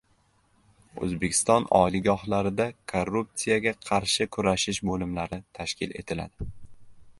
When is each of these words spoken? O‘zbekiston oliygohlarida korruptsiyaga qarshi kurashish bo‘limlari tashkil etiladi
O‘zbekiston 1.07 1.67
oliygohlarida 1.79 2.67
korruptsiyaga 2.95 3.75
qarshi 3.91 4.29
kurashish 4.39 4.83
bo‘limlari 4.91 5.41
tashkil 5.61 5.97
etiladi 6.03 6.53